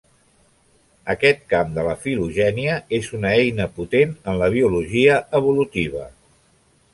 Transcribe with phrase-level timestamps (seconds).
[1.13, 6.09] Aquest camp de la filogènia és una eina potent en la biologia evolutiva.